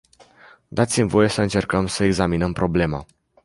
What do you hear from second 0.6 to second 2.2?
Dați-mi voie să încercăm să